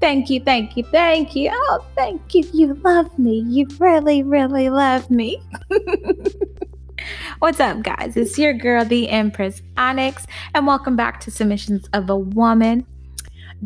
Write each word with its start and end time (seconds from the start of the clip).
thank 0.00 0.30
you, 0.30 0.40
thank 0.40 0.76
you, 0.76 0.84
thank 0.84 1.36
you. 1.36 1.50
Oh, 1.52 1.84
thank 1.94 2.34
you. 2.34 2.44
You 2.52 2.74
love 2.82 3.16
me. 3.18 3.44
You 3.46 3.66
really, 3.78 4.22
really 4.22 4.70
love 4.70 5.10
me. 5.10 5.42
What's 7.38 7.60
up, 7.60 7.82
guys? 7.82 8.16
It's 8.16 8.38
your 8.38 8.52
girl, 8.52 8.84
the 8.84 9.08
Empress 9.08 9.62
Onyx, 9.76 10.26
and 10.54 10.66
welcome 10.66 10.96
back 10.96 11.20
to 11.20 11.30
Submissions 11.30 11.88
of 11.92 12.10
a 12.10 12.16
Woman. 12.16 12.86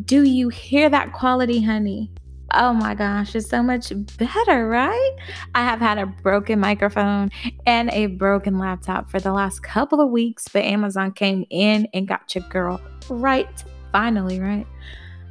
Do 0.05 0.25
you 0.25 0.49
hear 0.49 0.89
that 0.89 1.12
quality, 1.12 1.62
honey? 1.62 2.11
Oh 2.53 2.73
my 2.73 2.95
gosh, 2.95 3.35
it's 3.35 3.48
so 3.48 3.63
much 3.63 3.93
better, 4.16 4.69
right? 4.69 5.16
I 5.55 5.64
have 5.64 5.80
had 5.80 5.99
a 5.99 6.07
broken 6.07 6.61
microphone 6.61 7.30
and 7.66 7.91
a 7.91 8.07
broken 8.07 8.58
laptop 8.58 9.11
for 9.11 9.19
the 9.19 9.32
last 9.32 9.63
couple 9.63 10.00
of 10.00 10.11
weeks, 10.11 10.46
but 10.53 10.63
Amazon 10.63 11.11
came 11.13 11.44
in 11.50 11.89
and 11.93 12.07
got 12.07 12.35
your 12.35 12.44
girl 12.49 12.80
right 13.08 13.64
finally, 13.91 14.41
right? 14.41 14.66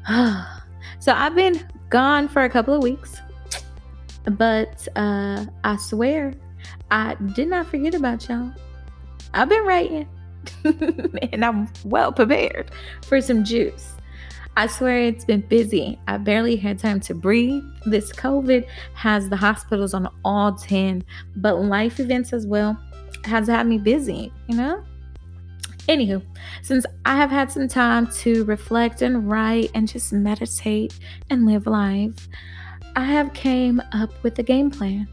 so 1.00 1.14
I've 1.14 1.36
been 1.36 1.66
gone 1.90 2.28
for 2.28 2.44
a 2.44 2.50
couple 2.50 2.74
of 2.74 2.84
weeks, 2.84 3.18
but 4.26 4.88
uh, 4.96 5.46
I 5.64 5.78
swear 5.78 6.34
I 6.92 7.16
did 7.36 7.48
not 7.48 7.68
forget 7.68 7.94
about 7.94 8.28
y'all. 8.28 8.52
I've 9.34 9.50
been 9.50 9.66
writing 9.66 10.08
and 10.64 11.44
I'm 11.44 11.70
well 11.86 12.12
prepared 12.12 12.72
for 13.06 13.20
some 13.22 13.44
juice. 13.44 13.94
I 14.56 14.68
swear 14.68 15.00
it's 15.00 15.26
been 15.26 15.42
busy. 15.42 16.00
I 16.08 16.18
barely 16.18 16.56
had 16.56 16.78
time 16.78 17.00
to 17.02 17.16
breathe. 17.16 17.64
This 17.86 18.12
COVID 18.14 18.68
has 18.94 19.30
the 19.30 19.36
hospitals 19.36 19.96
on 19.96 20.08
all 20.24 20.54
10, 20.54 21.04
but 21.38 21.64
life 21.64 22.00
events 22.00 22.34
as 22.34 22.46
well 22.46 22.78
has 23.24 23.48
had 23.48 23.66
me 23.66 23.80
busy, 23.80 24.32
you 24.48 24.56
know? 24.56 24.84
Anywho, 25.88 26.22
since 26.62 26.86
I 27.06 27.18
have 27.18 27.30
had 27.30 27.52
some 27.52 27.68
time 27.68 28.08
to 28.20 28.46
reflect 28.46 29.02
and 29.02 29.30
write 29.30 29.70
and 29.76 29.88
just 29.88 30.14
meditate 30.14 30.98
and 31.30 31.46
live 31.46 31.68
life, 31.68 32.30
I 32.96 33.04
have 33.06 33.34
came 33.34 33.82
up 33.92 34.12
with 34.24 34.40
a 34.40 34.44
game 34.44 34.72
plan 34.72 35.08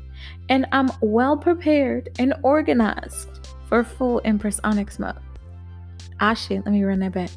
and 0.49 0.67
I'm 0.71 0.91
well 1.01 1.37
prepared 1.37 2.11
and 2.19 2.35
organized 2.43 3.29
for 3.67 3.83
full 3.83 4.21
Empress 4.25 4.61
Onyx 4.63 4.99
mode. 4.99 5.17
Ah 6.21 6.35
shit, 6.35 6.65
let 6.65 6.73
me 6.73 6.85
run 6.85 7.01
that 7.01 7.13
back. 7.13 7.31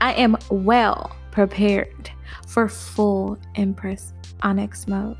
I 0.00 0.14
am 0.14 0.36
well 0.50 1.14
prepared 1.32 2.10
for 2.46 2.68
full 2.68 3.38
Empress 3.56 4.14
Onyx 4.42 4.86
mode. 4.86 5.18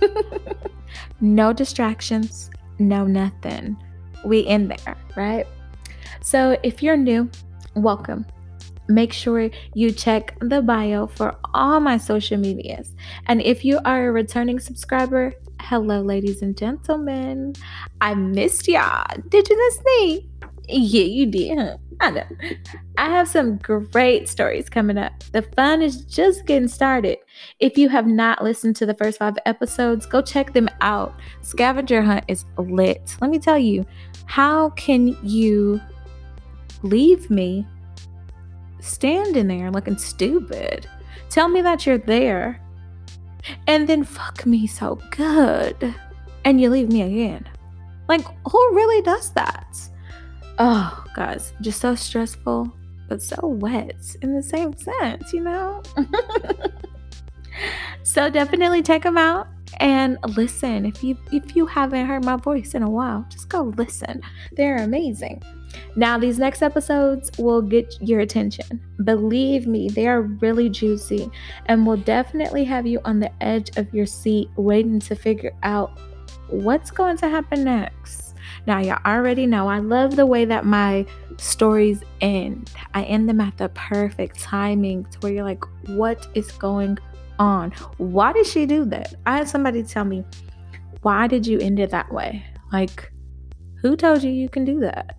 no 1.20 1.52
distractions, 1.52 2.50
no 2.78 3.06
nothing. 3.06 3.76
We 4.24 4.40
in 4.40 4.68
there, 4.68 4.96
right? 5.16 5.46
So 6.20 6.56
if 6.62 6.82
you're 6.82 6.96
new, 6.96 7.30
welcome. 7.74 8.26
Make 8.88 9.12
sure 9.12 9.48
you 9.74 9.92
check 9.92 10.36
the 10.40 10.60
bio 10.60 11.06
for 11.06 11.36
all 11.54 11.80
my 11.80 11.96
social 11.96 12.36
medias. 12.36 12.94
And 13.26 13.40
if 13.40 13.64
you 13.64 13.78
are 13.84 14.08
a 14.08 14.12
returning 14.12 14.58
subscriber, 14.58 15.32
hello, 15.60 16.02
ladies 16.02 16.42
and 16.42 16.56
gentlemen. 16.56 17.54
I 18.00 18.14
missed 18.14 18.68
y'all. 18.68 19.06
Did 19.28 19.48
you 19.48 19.56
miss 19.56 19.80
me? 19.84 20.28
Yeah, 20.68 21.04
you 21.04 21.26
did. 21.26 21.58
I 22.00 22.10
know. 22.10 22.24
I 22.98 23.08
have 23.08 23.28
some 23.28 23.58
great 23.58 24.28
stories 24.28 24.68
coming 24.68 24.98
up. 24.98 25.12
The 25.32 25.42
fun 25.42 25.82
is 25.82 26.04
just 26.04 26.46
getting 26.46 26.68
started. 26.68 27.18
If 27.60 27.78
you 27.78 27.88
have 27.88 28.06
not 28.06 28.42
listened 28.42 28.74
to 28.76 28.86
the 28.86 28.94
first 28.94 29.18
five 29.18 29.38
episodes, 29.46 30.06
go 30.06 30.20
check 30.20 30.52
them 30.52 30.68
out. 30.80 31.14
Scavenger 31.42 32.02
Hunt 32.02 32.24
is 32.26 32.44
lit. 32.58 33.16
Let 33.20 33.30
me 33.30 33.38
tell 33.38 33.58
you, 33.58 33.86
how 34.26 34.70
can 34.70 35.16
you 35.22 35.80
leave 36.82 37.30
me 37.30 37.66
standing 38.80 39.48
there 39.48 39.70
looking 39.70 39.96
stupid. 39.96 40.86
Tell 41.30 41.48
me 41.48 41.62
that 41.62 41.86
you're 41.86 41.98
there. 41.98 42.60
And 43.66 43.88
then 43.88 44.04
fuck 44.04 44.46
me 44.46 44.66
so 44.66 45.00
good. 45.10 45.94
And 46.44 46.60
you 46.60 46.70
leave 46.70 46.92
me 46.92 47.02
again. 47.02 47.48
Like, 48.08 48.24
who 48.48 48.74
really 48.74 49.02
does 49.02 49.30
that? 49.30 49.78
Oh, 50.58 51.04
guys, 51.14 51.52
just 51.60 51.80
so 51.80 51.94
stressful, 51.94 52.70
but 53.08 53.22
so 53.22 53.46
wet 53.46 54.16
in 54.20 54.34
the 54.34 54.42
same 54.42 54.76
sense, 54.76 55.32
you 55.32 55.40
know? 55.40 55.82
so 58.02 58.28
definitely 58.28 58.82
check 58.82 59.02
them 59.02 59.16
out 59.16 59.48
and 59.78 60.18
listen. 60.36 60.84
If 60.84 61.02
you 61.02 61.16
if 61.32 61.56
you 61.56 61.66
haven't 61.66 62.06
heard 62.06 62.24
my 62.24 62.36
voice 62.36 62.74
in 62.74 62.82
a 62.82 62.90
while, 62.90 63.24
just 63.28 63.48
go 63.48 63.72
listen. 63.76 64.20
They're 64.52 64.76
amazing. 64.76 65.42
Now, 65.94 66.18
these 66.18 66.38
next 66.38 66.62
episodes 66.62 67.30
will 67.38 67.60
get 67.60 67.94
your 68.00 68.20
attention. 68.20 68.80
Believe 69.04 69.66
me, 69.66 69.88
they 69.88 70.08
are 70.08 70.22
really 70.22 70.70
juicy 70.70 71.30
and 71.66 71.86
will 71.86 71.98
definitely 71.98 72.64
have 72.64 72.86
you 72.86 73.00
on 73.04 73.20
the 73.20 73.30
edge 73.42 73.76
of 73.76 73.92
your 73.92 74.06
seat 74.06 74.48
waiting 74.56 75.00
to 75.00 75.14
figure 75.14 75.52
out 75.62 75.98
what's 76.48 76.90
going 76.90 77.18
to 77.18 77.28
happen 77.28 77.64
next. 77.64 78.34
Now, 78.66 78.78
you 78.78 78.94
already 79.04 79.46
know 79.46 79.68
I 79.68 79.78
love 79.78 80.16
the 80.16 80.26
way 80.26 80.44
that 80.44 80.64
my 80.64 81.04
stories 81.36 82.02
end. 82.20 82.70
I 82.94 83.02
end 83.04 83.28
them 83.28 83.40
at 83.40 83.58
the 83.58 83.68
perfect 83.70 84.40
timing 84.40 85.04
to 85.04 85.18
where 85.20 85.32
you're 85.32 85.44
like, 85.44 85.64
what 85.88 86.26
is 86.34 86.50
going 86.52 86.98
on? 87.38 87.72
Why 87.98 88.32
did 88.32 88.46
she 88.46 88.66
do 88.66 88.84
that? 88.86 89.14
I 89.26 89.38
had 89.38 89.48
somebody 89.48 89.82
tell 89.82 90.04
me, 90.04 90.24
why 91.02 91.26
did 91.26 91.46
you 91.46 91.58
end 91.58 91.80
it 91.80 91.90
that 91.90 92.12
way? 92.12 92.44
Like, 92.72 93.11
who 93.82 93.96
told 93.96 94.22
you 94.22 94.30
you 94.30 94.48
can 94.48 94.64
do 94.64 94.80
that? 94.80 95.16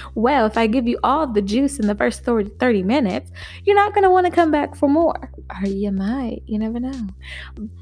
well, 0.14 0.46
if 0.46 0.56
I 0.56 0.68
give 0.68 0.86
you 0.86 0.98
all 1.02 1.26
the 1.26 1.42
juice 1.42 1.80
in 1.80 1.88
the 1.88 1.96
first 1.96 2.24
30 2.24 2.82
minutes, 2.84 3.32
you're 3.64 3.76
not 3.76 3.92
going 3.92 4.04
to 4.04 4.10
want 4.10 4.26
to 4.26 4.32
come 4.32 4.52
back 4.52 4.76
for 4.76 4.88
more. 4.88 5.32
Or 5.50 5.68
you 5.68 5.90
might. 5.90 6.42
You 6.46 6.60
never 6.60 6.78
know. 6.78 7.08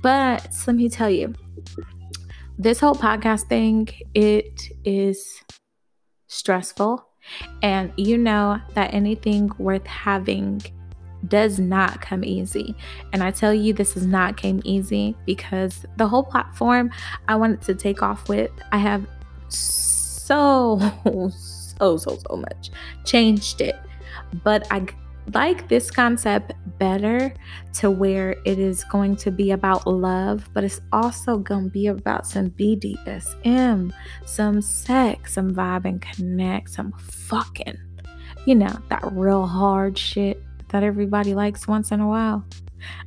But 0.02 0.48
let 0.66 0.76
me 0.76 0.88
tell 0.88 1.10
you, 1.10 1.34
this 2.58 2.80
whole 2.80 2.94
podcast 2.94 3.48
thing, 3.48 3.88
it 4.14 4.62
is 4.84 5.42
stressful. 6.28 7.06
And 7.62 7.92
you 7.96 8.16
know 8.16 8.58
that 8.74 8.92
anything 8.94 9.50
worth 9.58 9.86
having 9.86 10.62
does 11.28 11.58
not 11.58 12.00
come 12.00 12.24
easy. 12.24 12.74
And 13.12 13.22
I 13.22 13.30
tell 13.30 13.52
you, 13.52 13.72
this 13.72 13.94
has 13.94 14.06
not 14.06 14.36
came 14.36 14.60
easy 14.64 15.14
because 15.26 15.84
the 15.96 16.08
whole 16.08 16.22
platform 16.22 16.90
I 17.28 17.36
wanted 17.36 17.62
to 17.62 17.74
take 17.74 18.02
off 18.02 18.28
with, 18.28 18.50
I 18.72 18.78
have 18.78 19.06
so, 19.54 20.78
so, 21.78 21.96
so, 21.96 22.18
so 22.28 22.36
much. 22.36 22.70
Changed 23.04 23.60
it. 23.60 23.76
But 24.42 24.66
I 24.70 24.86
like 25.32 25.68
this 25.68 25.90
concept 25.90 26.52
better 26.78 27.32
to 27.74 27.90
where 27.90 28.36
it 28.44 28.58
is 28.58 28.84
going 28.84 29.16
to 29.16 29.30
be 29.30 29.52
about 29.52 29.86
love, 29.86 30.48
but 30.52 30.64
it's 30.64 30.80
also 30.92 31.38
going 31.38 31.64
to 31.64 31.70
be 31.70 31.86
about 31.86 32.26
some 32.26 32.50
BDSM, 32.50 33.92
some 34.26 34.60
sex, 34.60 35.34
some 35.34 35.54
vibe 35.54 35.84
and 35.84 36.02
connect, 36.02 36.70
some 36.70 36.92
fucking, 36.92 37.78
you 38.44 38.54
know, 38.54 38.76
that 38.88 39.02
real 39.12 39.46
hard 39.46 39.96
shit 39.96 40.42
that 40.68 40.82
everybody 40.82 41.34
likes 41.34 41.66
once 41.66 41.90
in 41.90 42.00
a 42.00 42.08
while. 42.08 42.44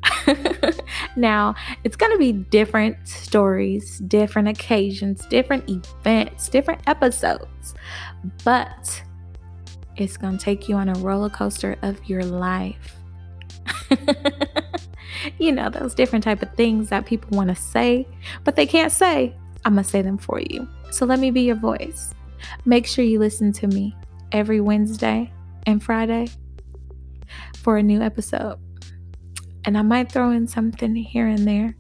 now, 1.15 1.55
it's 1.83 1.95
going 1.95 2.11
to 2.11 2.17
be 2.17 2.31
different 2.31 3.07
stories, 3.07 3.99
different 3.99 4.47
occasions, 4.47 5.25
different 5.27 5.69
events, 5.69 6.49
different 6.49 6.81
episodes, 6.88 7.75
but 8.43 9.01
it's 9.95 10.17
going 10.17 10.38
to 10.38 10.43
take 10.43 10.69
you 10.69 10.75
on 10.75 10.89
a 10.89 10.93
roller 10.95 11.29
coaster 11.29 11.77
of 11.81 12.03
your 12.05 12.23
life. 12.23 12.95
you 15.39 15.51
know, 15.51 15.69
those 15.69 15.93
different 15.93 16.24
type 16.24 16.41
of 16.41 16.53
things 16.53 16.89
that 16.89 17.06
people 17.06 17.35
want 17.35 17.50
to 17.50 17.56
say, 17.56 18.07
but 18.44 18.56
they 18.56 18.65
can't 18.65 18.91
say. 18.91 19.35
I'm 19.65 19.73
going 19.73 19.83
to 19.83 19.89
say 19.89 20.01
them 20.01 20.18
for 20.18 20.39
you. 20.39 20.68
So 20.91 21.06
let 21.06 21.19
me 21.19 21.31
be 21.31 21.41
your 21.41 21.56
voice. 21.56 22.13
Make 22.65 22.85
sure 22.85 23.03
you 23.03 23.19
listen 23.19 23.51
to 23.53 23.68
me 23.68 23.95
every 24.31 24.62
Wednesday 24.62 25.31
and 25.65 25.83
Friday 25.83 26.27
for 27.56 27.77
a 27.77 27.83
new 27.83 28.01
episode 28.01 28.59
and 29.68 29.78
I 29.78 29.81
might 29.81 30.10
throw 30.10 30.31
in 30.31 30.48
something 30.48 30.96
here 30.96 31.28
and 31.28 31.46
there. 31.46 31.75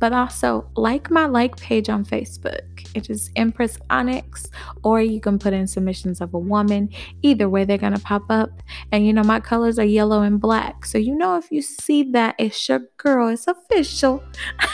But 0.00 0.12
also, 0.12 0.68
like 0.76 1.10
my 1.10 1.26
like 1.26 1.56
page 1.56 1.88
on 1.88 2.04
Facebook. 2.04 2.60
It 2.94 3.08
is 3.08 3.30
Empress 3.36 3.78
Onyx, 3.88 4.50
or 4.82 5.00
you 5.00 5.20
can 5.20 5.38
put 5.38 5.52
in 5.52 5.66
submissions 5.66 6.20
of 6.20 6.34
a 6.34 6.38
woman. 6.38 6.90
Either 7.22 7.48
way, 7.48 7.64
they're 7.64 7.78
going 7.78 7.94
to 7.94 8.00
pop 8.00 8.24
up. 8.28 8.50
And 8.90 9.06
you 9.06 9.12
know, 9.12 9.22
my 9.22 9.40
colors 9.40 9.78
are 9.78 9.84
yellow 9.84 10.22
and 10.22 10.40
black. 10.40 10.84
So, 10.84 10.98
you 10.98 11.16
know, 11.16 11.36
if 11.36 11.50
you 11.50 11.62
see 11.62 12.02
that, 12.12 12.34
it's 12.38 12.68
your 12.68 12.80
girl, 12.96 13.28
it's 13.28 13.46
official. 13.46 14.22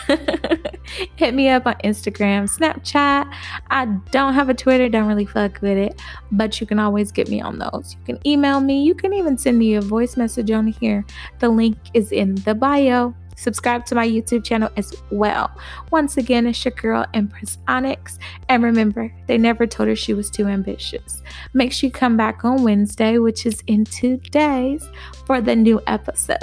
Hit 1.17 1.35
me 1.35 1.49
up 1.49 1.67
on 1.67 1.75
Instagram, 1.85 2.49
Snapchat. 2.49 3.33
I 3.71 3.85
don't 4.11 4.35
have 4.35 4.49
a 4.49 4.55
Twitter, 4.55 4.89
don't 4.89 5.07
really 5.07 5.27
fuck 5.27 5.61
with 5.61 5.79
it, 5.79 6.01
but 6.33 6.61
you 6.61 6.67
can 6.67 6.79
always 6.79 7.13
get 7.13 7.29
me 7.29 7.41
on 7.41 7.59
those. 7.59 7.97
You 7.99 8.15
can 8.15 8.27
email 8.27 8.61
me, 8.61 8.83
you 8.83 8.95
can 8.95 9.13
even 9.13 9.37
send 9.37 9.59
me 9.59 9.75
a 9.75 9.81
voice 9.81 10.17
message 10.17 10.51
on 10.51 10.69
here. 10.69 11.05
The 11.39 11.49
link 11.49 11.77
is 11.95 12.13
in 12.13 12.37
the 12.37 12.55
bio 12.55 13.15
subscribe 13.39 13.87
to 13.87 13.95
my 13.95 14.07
YouTube 14.07 14.45
channel 14.45 14.69
as 14.77 14.95
well. 15.11 15.51
Once 15.91 16.17
again, 16.17 16.47
it's 16.47 16.65
your 16.65 16.73
girl 16.73 17.07
Empress 17.15 17.59
Onyx. 17.69 18.19
And 18.49 18.63
remember, 18.63 19.13
they 19.27 19.39
never 19.39 19.67
told 19.67 19.89
her 19.89 19.97
she 19.97 20.15
was 20.15 20.31
too 20.31 20.47
ambitious. 20.47 21.23
Make 21.55 21.73
sure 21.73 21.89
you 21.89 21.93
come 21.93 22.17
back 22.17 22.45
on 22.45 22.65
Wednesday, 22.65 23.19
which 23.19 23.47
is 23.47 23.63
in 23.67 23.85
two 23.85 24.19
days, 24.19 24.89
for 25.27 25.41
the 25.41 25.57
new 25.57 25.81
episode. 25.87 26.39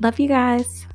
Love 0.00 0.20
you 0.20 0.28
guys. 0.28 0.86